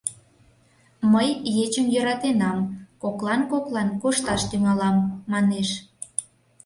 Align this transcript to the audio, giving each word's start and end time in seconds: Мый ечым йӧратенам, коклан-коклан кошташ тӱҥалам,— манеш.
Мый 1.13 1.29
ечым 1.63 1.85
йӧратенам, 1.93 2.59
коклан-коклан 3.01 3.89
кошташ 4.01 4.41
тӱҥалам,— 4.49 4.97
манеш. 5.31 5.69